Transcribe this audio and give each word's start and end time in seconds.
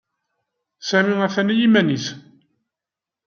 Sami 0.89 1.15
a-t-an 1.25 1.53
i 1.53 1.55
yiman-nnes. 1.59 2.05